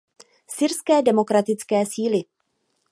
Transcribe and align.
Syrské 0.55 0.95
demokratické 1.09 1.79
síly. 1.93 2.21